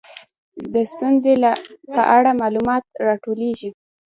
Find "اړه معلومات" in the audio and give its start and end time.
2.17-2.83